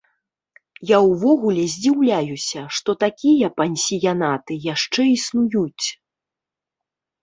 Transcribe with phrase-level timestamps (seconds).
[0.95, 5.87] Я ўвогуле здзіўляюся, што такія пансіянаты яшчэ існуюць.